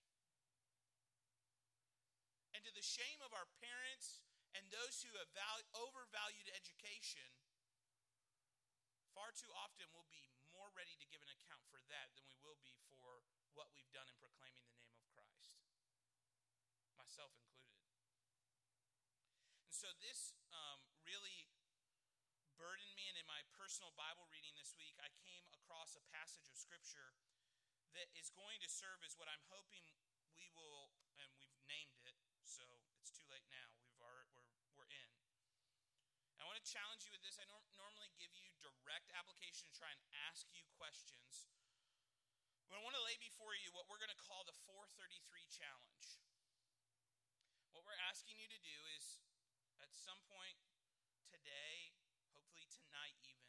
[2.51, 4.19] And to the shame of our parents
[4.59, 5.31] and those who have
[5.71, 7.31] overvalued education,
[9.15, 12.35] far too often we'll be more ready to give an account for that than we
[12.43, 13.23] will be for
[13.55, 14.74] what we've done in proclaiming the
[17.05, 17.85] myself included.
[19.61, 21.45] And so this um, really
[22.57, 26.49] burdened me, and in my personal Bible reading this week, I came across a passage
[26.49, 27.13] of Scripture
[27.93, 29.85] that is going to serve as what I'm hoping
[30.33, 32.65] we will, and we've named it, so
[32.97, 33.69] it's too late now.
[33.85, 35.09] We've already, we're, we're in.
[36.41, 37.37] I want to challenge you with this.
[37.37, 41.53] I nor- normally give you direct application to try and ask you questions.
[42.65, 45.21] But I want to lay before you what we're going to call the 433
[45.53, 46.24] challenge.
[47.85, 49.21] We're asking you to do is
[49.77, 50.57] at some point
[51.29, 51.93] today,
[52.33, 53.45] hopefully tonight even,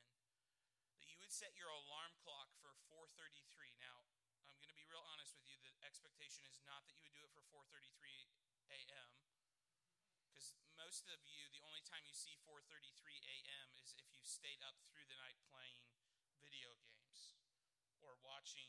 [1.00, 3.32] that you would set your alarm clock for 433.
[3.80, 4.04] Now,
[4.52, 5.56] I'm going to be real honest with you.
[5.64, 8.28] The expectation is not that you would do it for 433
[8.76, 9.08] a.m.
[10.28, 12.68] Because most of you, the only time you see 4:33
[13.16, 13.66] a.m.
[13.80, 15.88] is if you stayed up through the night playing
[16.44, 17.32] video games
[18.04, 18.68] or watching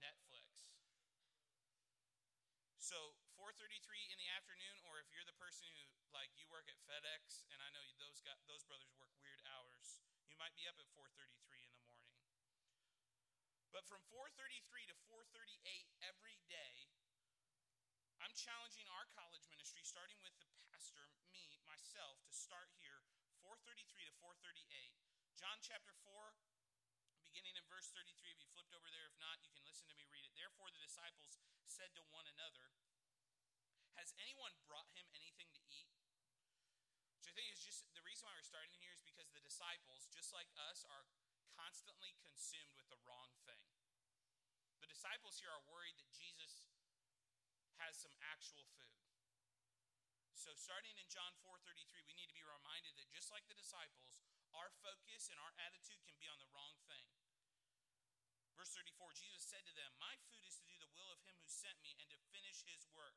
[0.00, 0.72] Netflix.
[2.80, 3.74] So 4:33
[4.14, 5.82] in the afternoon, or if you're the person who
[6.14, 9.98] like you work at FedEx, and I know those got those brothers work weird hours,
[10.30, 12.14] you might be up at 4:33 in the morning.
[13.74, 16.86] But from 4:33 to 4:38 every day,
[18.22, 23.02] I'm challenging our college ministry, starting with the pastor, me, myself, to start here
[23.42, 24.94] 433 to 438.
[25.34, 26.38] John chapter 4,
[27.26, 28.30] beginning in verse 33.
[28.30, 30.30] If you flipped over there, if not, you can listen to me read it.
[30.38, 32.70] Therefore, the disciples said to one another,
[33.96, 35.90] Has anyone brought him anything to eat?
[37.16, 40.10] Which I think is just the reason why we're starting here is because the disciples,
[40.10, 41.06] just like us, are
[41.54, 43.62] constantly consumed with the wrong thing.
[44.82, 46.66] The disciples here are worried that Jesus
[47.78, 49.02] has some actual food.
[50.34, 54.18] So starting in John 4:33, we need to be reminded that just like the disciples,
[54.50, 57.06] our focus and our attitude can be on the wrong thing.
[58.58, 61.38] Verse 34, Jesus said to them, "My food is to do the will of him
[61.38, 63.14] who sent me and to finish his work.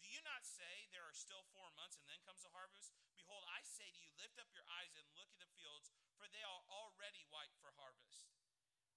[0.00, 2.94] Do you not say there are still 4 months and then comes the harvest?
[3.18, 6.26] Behold, I say to you, lift up your eyes and look at the fields, for
[6.30, 8.30] they are already white for harvest.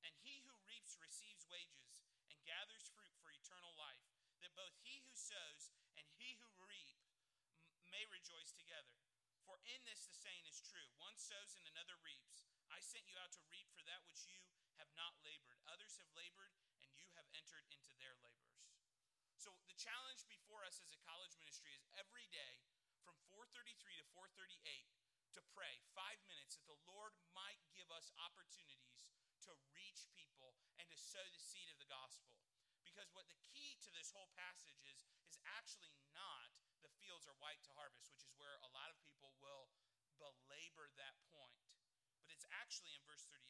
[0.05, 4.11] And he who reaps receives wages and gathers fruit for eternal life."
[4.41, 6.97] that both he who sows and he who reap
[7.93, 8.97] may rejoice together.
[9.45, 12.49] For in this the saying is true one sows and another reaps.
[12.73, 14.41] I sent you out to reap for that which you
[14.81, 15.61] have not labored.
[15.69, 18.70] Others have labored, and you have entered into their labors.
[19.41, 22.61] So the challenge before us as a college ministry is every day
[23.01, 24.53] from 433 to 438
[25.33, 29.01] to pray five minutes that the Lord might give us opportunities
[29.49, 32.37] to reach people and to sow the seed of the gospel.
[32.85, 36.53] Because what the key to this whole passage is, is actually not
[36.85, 39.73] the fields are white to harvest, which is where a lot of people will
[40.21, 41.65] belabor that point.
[42.21, 43.41] But it's actually in verse 38.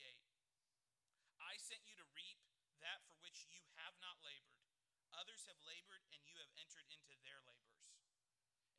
[1.44, 2.40] I sent you to reap
[2.80, 4.71] that for which you have not labored.
[5.16, 7.96] Others have labored, and you have entered into their labors.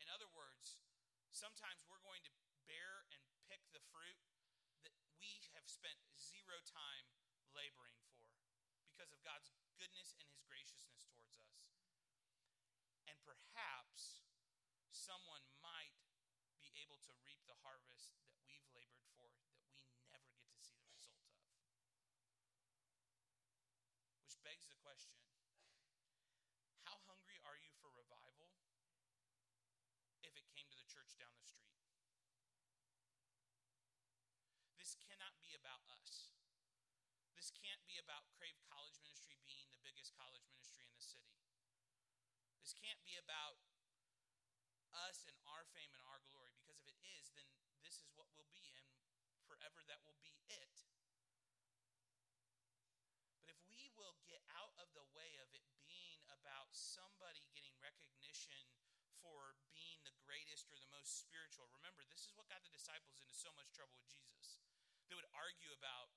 [0.01, 0.81] In other words,
[1.31, 2.33] sometimes we're going to
[2.65, 4.21] bear and pick the fruit
[4.83, 7.07] that we have spent zero time
[7.53, 8.25] laboring for
[8.89, 11.69] because of God's goodness and his graciousness towards us.
[13.09, 14.25] And perhaps
[14.93, 15.97] someone might
[16.63, 20.63] be able to reap the harvest that we've labored for that we never get to
[20.63, 21.43] see the result of.
[24.23, 25.19] Which begs the question
[26.87, 28.55] how hungry are you for revival
[30.23, 31.73] if it came to the church down the street?
[34.83, 36.27] This cannot be about us.
[37.39, 41.39] This can't be about Crave College Ministry being the biggest college ministry in the city.
[42.59, 43.63] This can't be about
[45.07, 47.47] us and our fame and our glory, because if it is, then
[47.87, 48.91] this is what we'll be, and
[49.47, 50.75] forever that will be it.
[53.39, 57.79] But if we will get out of the way of it being about somebody getting
[57.79, 58.67] recognition
[59.23, 61.71] for being the greatest or the most spiritual.
[61.71, 64.59] Remember, this is what got the disciples into so much trouble with Jesus.
[65.13, 66.09] They would argue about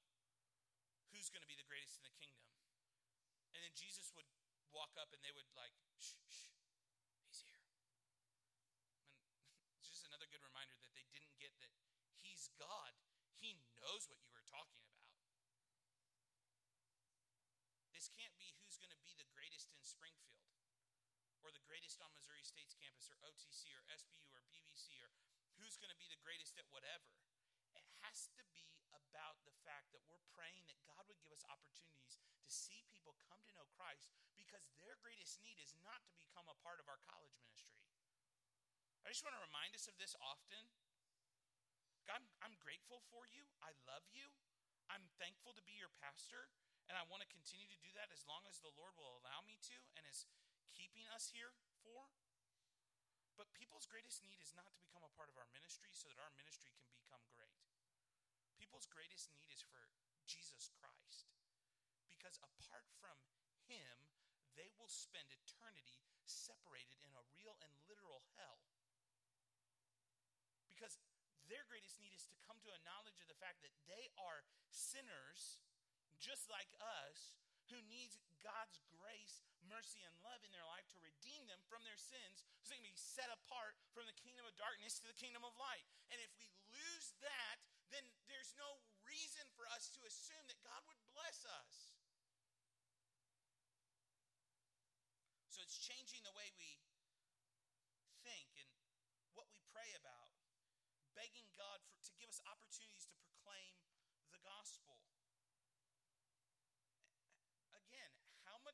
[1.11, 2.47] who's going to be the greatest in the kingdom.
[3.51, 4.23] And then Jesus would
[4.71, 6.55] walk up and they would like, shh, shh,
[7.27, 7.59] he's here.
[7.59, 7.75] And
[9.83, 11.75] it's just another good reminder that they didn't get that
[12.23, 12.95] he's God.
[13.35, 15.11] He knows what you were talking about.
[17.91, 20.47] This can't be who's going to be the greatest in Springfield
[21.43, 25.11] or the greatest on Missouri State's campus or OTC or SBU or BBC or
[25.59, 27.11] who's going to be the greatest at whatever.
[27.75, 31.45] It has to be about the fact that we're praying that God would give us
[31.45, 36.13] opportunities to see people come to know Christ because their greatest need is not to
[36.15, 37.83] become a part of our college ministry.
[39.05, 40.65] I just want to remind us of this often.
[42.09, 43.45] God, I'm grateful for you.
[43.61, 44.33] I love you.
[44.89, 46.49] I'm thankful to be your pastor,
[46.89, 49.41] and I want to continue to do that as long as the Lord will allow
[49.45, 50.29] me to and is
[50.73, 52.09] keeping us here for.
[53.35, 56.19] But people's greatest need is not to become a part of our ministry so that
[56.19, 57.59] our ministry can become great.
[58.55, 59.91] People's greatest need is for
[60.23, 61.27] Jesus Christ.
[62.07, 63.19] Because apart from
[63.67, 63.95] Him,
[64.55, 68.63] they will spend eternity separated in a real and literal hell.
[70.71, 70.95] Because
[71.51, 74.47] their greatest need is to come to a knowledge of the fact that they are
[74.71, 75.59] sinners
[76.17, 77.37] just like us
[77.69, 81.97] who needs God's grace, mercy, and love in their life to redeem them from their
[81.97, 85.41] sins so they can be set apart from the kingdom of darkness to the kingdom
[85.41, 85.85] of light.
[86.13, 87.57] And if we lose that,
[87.89, 91.95] then there's no reason for us to assume that God would bless us.
[95.49, 96.83] So it's changing the way we
[98.27, 98.69] think and
[99.33, 100.29] what we pray about,
[101.15, 103.73] begging God for, to give us opportunities to proclaim
[104.35, 104.99] the gospel.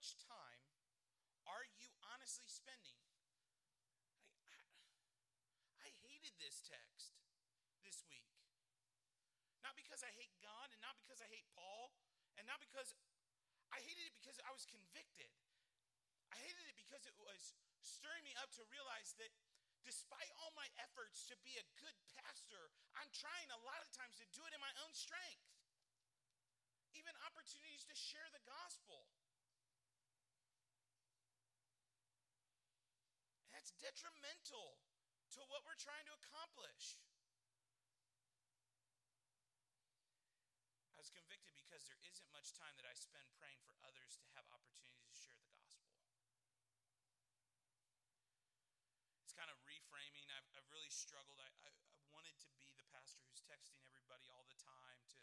[0.02, 0.66] Much time
[1.46, 2.98] are you honestly spending?
[4.50, 4.66] I, I,
[5.78, 7.14] I hated this text
[7.86, 8.26] this week.
[9.62, 11.94] Not because I hate God and not because I hate Paul
[12.34, 12.98] and not because
[13.70, 15.30] I hated it because I was convicted.
[16.34, 17.54] I hated it because it was
[17.86, 19.30] stirring me up to realize that
[19.86, 24.18] despite all my efforts to be a good pastor, I'm trying a lot of times
[24.18, 25.46] to do it in my own strength.
[26.98, 29.06] Even opportunities to share the gospel.
[33.82, 34.78] Detrimental
[35.34, 37.02] to what we're trying to accomplish.
[40.94, 44.28] I was convicted because there isn't much time that I spend praying for others to
[44.38, 45.90] have opportunities to share the gospel.
[49.26, 50.30] It's kind of reframing.
[50.30, 51.42] I've, I've really struggled.
[51.42, 55.20] I, I, I wanted to be the pastor who's texting everybody all the time to,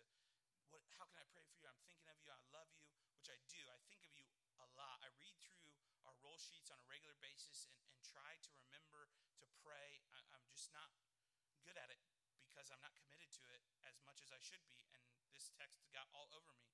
[0.74, 1.70] what, how can I pray for you?
[1.70, 2.34] I'm thinking of you.
[2.34, 3.62] I love you, which I do.
[3.70, 4.26] I think of you
[4.58, 4.98] a lot.
[5.06, 5.77] I read through
[6.08, 9.12] our roll sheets on a regular basis and, and try to remember
[9.44, 10.00] to pray.
[10.16, 10.88] I, I'm just not
[11.68, 12.00] good at it
[12.48, 14.88] because I'm not committed to it as much as I should be.
[14.96, 15.04] And
[15.36, 16.72] this text got all over me.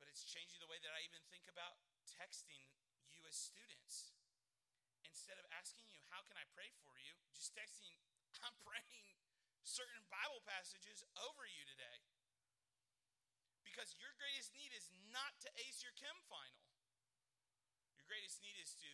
[0.00, 1.76] But it's changing the way that I even think about
[2.08, 2.72] texting
[3.12, 4.16] you as students.
[5.04, 7.12] Instead of asking you, How can I pray for you?
[7.36, 8.00] just texting,
[8.48, 9.20] I'm praying
[9.60, 12.00] certain Bible passages over you today.
[13.60, 16.75] Because your greatest need is not to ace your chem final
[18.06, 18.92] greatest need is to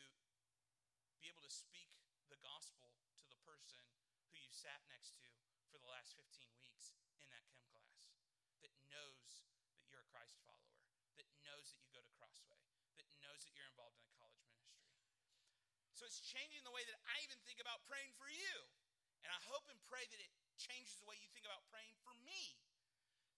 [1.21, 1.93] be able to speak
[2.33, 3.85] the gospel to the person
[4.33, 5.29] who you sat next to
[5.69, 6.25] for the last 15
[6.65, 8.09] weeks in that chem class
[8.65, 9.45] that knows
[9.77, 10.81] that you're a Christ follower,
[11.21, 12.57] that knows that you go to Crossway,
[12.97, 14.81] that knows that you're involved in a college ministry.
[15.93, 18.55] So it's changing the way that I even think about praying for you.
[19.23, 22.17] And I hope and pray that it changes the way you think about praying for
[22.25, 22.57] me.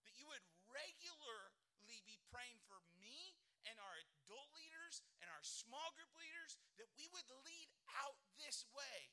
[0.07, 0.41] That you would
[0.71, 3.35] regularly be praying for me
[3.69, 4.49] and our adult
[4.95, 7.69] leaders and our small group leaders that we would lead
[7.99, 9.11] out this way.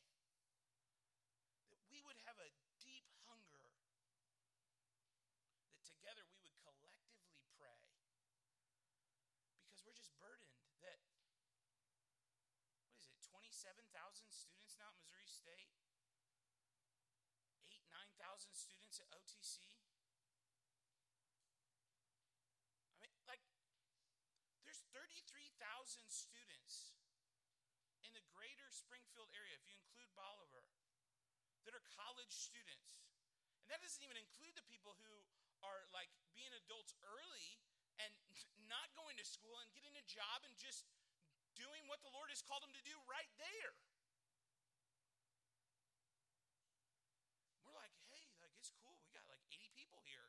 [1.75, 3.67] That we would have a deep hunger.
[5.75, 7.19] That together we would collectively
[7.59, 7.83] pray.
[9.67, 10.55] Because we're just burdened
[10.87, 11.03] that,
[12.87, 13.83] what is it, 27,000
[14.31, 15.73] students now at Missouri State?
[17.67, 19.82] 8, 9,000 students at OTC?
[24.93, 25.57] 33,000
[26.13, 26.93] students
[28.05, 30.69] in the greater Springfield area, if you include Bolivar,
[31.65, 33.01] that are college students.
[33.65, 35.15] And that doesn't even include the people who
[35.65, 37.57] are like being adults early
[38.05, 38.13] and
[38.73, 40.85] not going to school and getting a job and just
[41.57, 43.73] doing what the Lord has called them to do right there.
[47.65, 49.01] We're like, hey, like it's cool.
[49.09, 50.29] We got like 80 people here.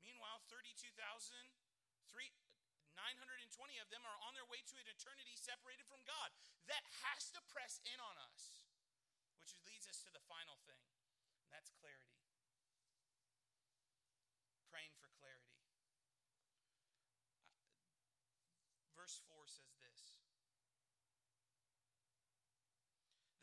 [0.00, 0.96] Meanwhile, 32,000,
[2.94, 6.30] 920 of them are on their way to an eternity separated from God.
[6.70, 8.66] That has to press in on us,
[9.38, 10.86] which leads us to the final thing,
[11.44, 12.18] and that's clarity.
[14.70, 15.54] Praying for clarity.
[18.94, 20.22] Verse 4 says this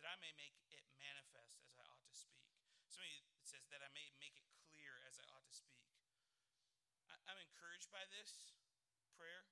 [0.02, 2.49] that I may make it manifest as I ought to speak.
[2.89, 5.78] Somebody says that I may make it clear as I ought to speak.
[7.30, 8.51] I'm encouraged by this
[9.22, 9.46] prayer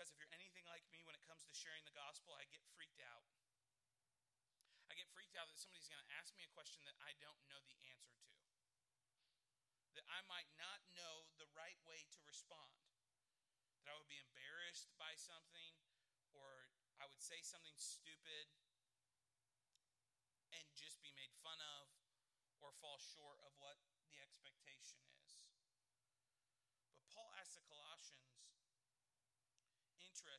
[0.00, 2.64] because if you're anything like me when it comes to sharing the gospel, I get
[2.72, 3.28] freaked out.
[4.88, 7.36] I get freaked out that somebody's going to ask me a question that I don't
[7.52, 8.32] know the answer to.
[10.00, 12.72] That I might not know the right way to respond
[13.84, 15.76] that I would be embarrassed by something
[16.32, 18.48] or I would say something stupid
[20.56, 21.92] and just be made fun of
[22.64, 23.76] or fall short of what
[24.08, 25.44] the expectation is.
[26.96, 28.30] But Paul asks the Colossians,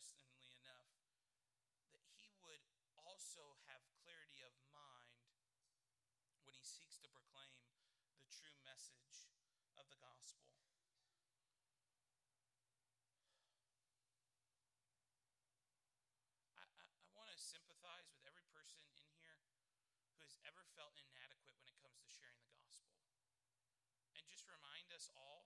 [0.02, 0.90] interestingly enough,
[1.94, 2.66] that he would
[3.06, 5.14] also have clarity of mind
[6.42, 7.62] when he seeks to proclaim
[8.18, 9.30] the true message
[9.78, 10.50] of the gospel.
[16.58, 19.38] I, I, I want to sympathize with every person in here
[20.10, 22.90] who has ever felt inadequate when it comes to sharing the gospel.
[24.18, 25.46] And just remind us all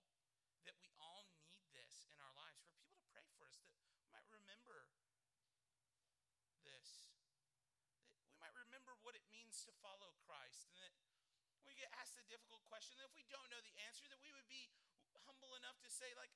[0.63, 3.67] that we all need this in our lives for people to pray for us, that
[3.67, 4.23] we might
[4.65, 4.89] remember
[6.65, 7.13] this,
[8.17, 10.93] that we might remember what it means to follow Christ, and that
[11.69, 14.33] we get asked a difficult question, that if we don't know the answer, that we
[14.33, 14.73] would be
[15.29, 16.33] humble enough to say, like,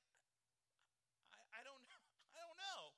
[1.34, 2.06] I, I don't know.
[2.30, 2.94] I don't know.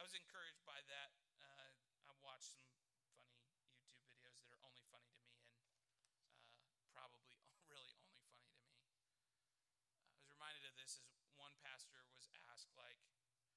[0.00, 1.12] I was encouraged by that.
[1.44, 1.68] Uh,
[2.08, 3.04] I watched some funny
[3.76, 7.28] YouTube videos that are only funny to me and uh, probably
[7.68, 8.72] really only funny to me.
[10.08, 11.13] I was reminded of this as
[12.54, 13.02] asked, like,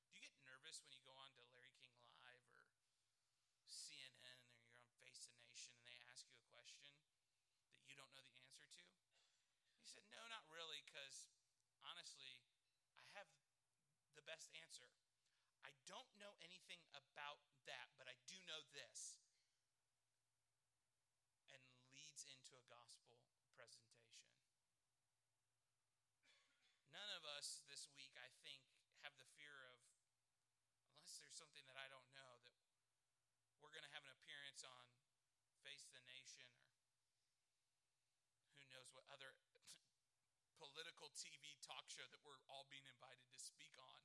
[0.10, 2.66] do you get nervous when you go on to Larry King Live or
[3.70, 6.98] CNN or you're on Face the Nation and they ask you a question
[7.78, 8.90] that you don't know the answer to?
[9.78, 11.30] He said, no, not really, because
[11.86, 12.42] honestly,
[12.98, 13.30] I have
[14.18, 14.90] the best answer.
[15.62, 17.38] I don't know anything about
[17.70, 19.22] that, but I do know this.
[21.54, 21.62] And
[21.94, 23.22] leads into a gospel
[23.54, 24.26] presentation.
[26.90, 28.66] None of us this week, I think,
[29.08, 29.80] have the fear of,
[30.92, 32.44] unless there's something that I don't know,
[33.48, 34.84] that we're going to have an appearance on
[35.64, 36.84] Face the Nation or
[38.60, 39.32] who knows what other
[40.60, 44.04] political TV talk show that we're all being invited to speak on.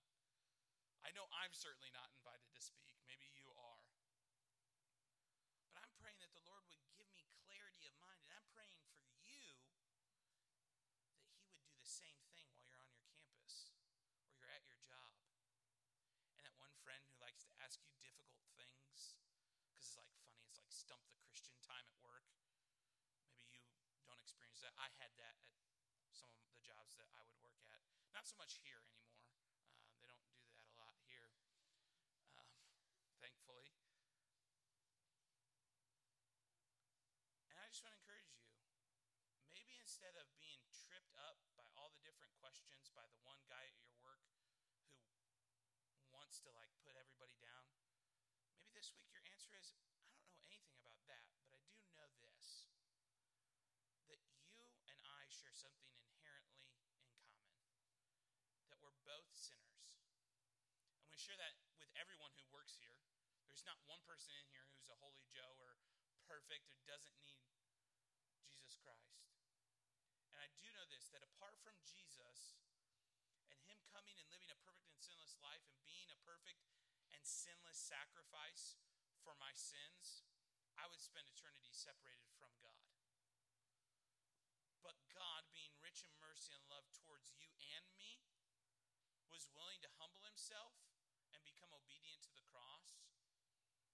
[1.03, 2.94] I know I'm certainly not invited to speak.
[3.03, 3.82] Maybe you are.
[5.74, 8.22] But I'm praying that the Lord would give me clarity of mind.
[8.22, 9.59] And I'm praying for you that He
[11.50, 13.74] would do the same thing while you're on your campus
[14.22, 15.11] or you're at your job.
[16.38, 19.16] And that one friend who likes to ask you difficult things
[19.64, 22.28] because it's like funny, it's like stump the Christian time at work.
[23.48, 23.64] Maybe
[23.96, 24.76] you don't experience that.
[24.76, 25.40] I had that
[26.04, 27.80] at some of the jobs that I would work at.
[28.12, 29.24] Not so much here anymore
[30.04, 31.32] Uh, they don't do that a lot here,
[32.36, 32.52] um,
[33.24, 33.72] thankfully.
[37.48, 38.52] And I just want to encourage you.
[39.56, 43.64] Maybe instead of being tripped up by all the different questions by the one guy
[43.64, 43.96] at your
[46.33, 47.68] wants to like put everybody down,
[48.57, 51.85] maybe this week your answer is I don't know anything about that, but I do
[51.93, 52.72] know this
[54.09, 54.16] that
[54.80, 57.12] you and I share something inherently in common.
[58.72, 60.01] That we're both sinners.
[61.05, 62.97] And we share that with everyone who works here.
[63.45, 65.76] There's not one person in here who's a holy Joe or
[66.24, 67.45] perfect or doesn't need
[68.49, 69.20] Jesus Christ.
[70.33, 72.57] And I do know this that apart from Jesus
[73.53, 76.62] and Him coming and living a perfect sinless life and being a perfect
[77.11, 78.78] and sinless sacrifice
[79.26, 80.22] for my sins,
[80.78, 82.86] I would spend eternity separated from God.
[84.86, 88.22] But God, being rich in mercy and love towards you and me,
[89.26, 90.78] was willing to humble Himself
[91.34, 93.03] and become obedient to the cross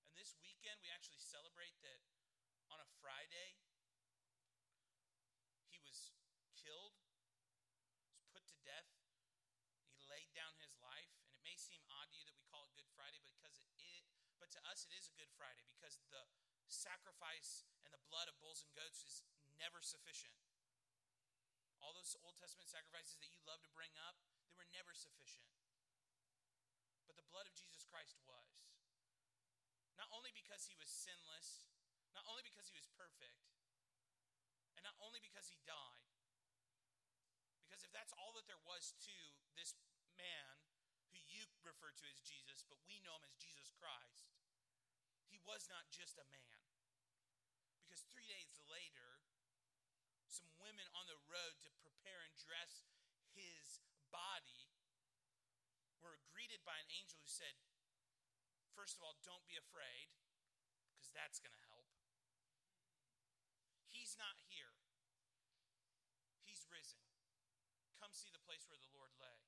[0.08, 2.02] and this weekend, we actually celebrate that
[2.74, 3.54] on a Friday,
[5.70, 6.10] he was
[6.58, 6.98] killed,
[8.10, 8.90] was put to death.
[9.94, 11.14] He laid down his life.
[11.22, 13.70] And it may seem odd to you that we call it Good Friday, because it
[13.78, 14.10] is,
[14.48, 16.24] but to us, it is a Good Friday because the
[16.72, 19.20] sacrifice and the blood of bulls and goats is
[19.60, 20.32] never sufficient.
[21.84, 24.16] All those Old Testament sacrifices that you love to bring up,
[24.48, 25.44] they were never sufficient.
[27.04, 28.72] But the blood of Jesus Christ was.
[30.00, 31.68] Not only because he was sinless,
[32.16, 33.52] not only because he was perfect,
[34.80, 36.08] and not only because he died.
[37.68, 39.16] Because if that's all that there was to
[39.60, 39.76] this
[40.16, 40.56] man
[41.12, 44.37] who you refer to as Jesus, but we know him as Jesus Christ,
[45.28, 46.60] he was not just a man.
[47.84, 49.20] Because three days later,
[50.28, 52.84] some women on the road to prepare and dress
[53.32, 53.80] his
[54.12, 54.68] body
[56.00, 57.56] were greeted by an angel who said,
[58.72, 60.14] First of all, don't be afraid,
[60.86, 61.90] because that's going to help.
[63.90, 64.78] He's not here,
[66.46, 67.02] he's risen.
[67.98, 69.42] Come see the place where the Lord lay.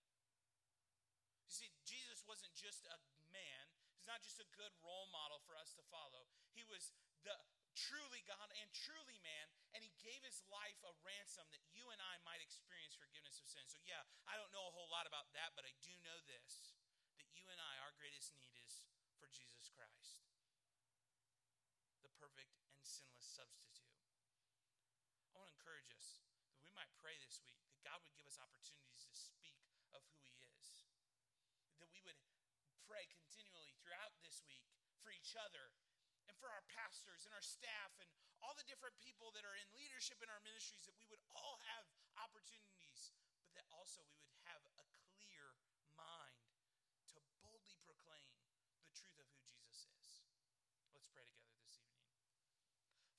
[1.47, 2.99] You see, Jesus wasn't just a
[3.31, 3.80] man,
[4.11, 6.27] not just a good role model for us to follow.
[6.51, 6.91] He was
[7.23, 7.39] the
[7.79, 12.03] truly God and truly man, and he gave his life a ransom that you and
[12.03, 13.63] I might experience forgiveness of sin.
[13.71, 16.75] So, yeah, I don't know a whole lot about that, but I do know this
[17.23, 18.91] that you and I, our greatest need is
[19.23, 20.27] for Jesus Christ,
[22.03, 23.95] the perfect and sinless substitute.
[25.31, 26.19] I want to encourage us
[26.51, 29.55] that we might pray this week that God would give us opportunities to speak
[29.95, 30.89] of who he is,
[31.79, 32.19] that we would
[32.89, 33.30] pray continually
[34.31, 34.63] this week
[35.03, 35.75] for each other
[36.31, 38.07] and for our pastors and our staff and
[38.47, 41.59] all the different people that are in leadership in our ministries, that we would all
[41.75, 43.11] have opportunities,
[43.43, 44.87] but that also we would have a
[45.19, 45.59] clear
[45.99, 46.40] mind